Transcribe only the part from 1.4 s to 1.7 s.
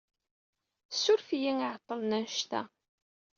i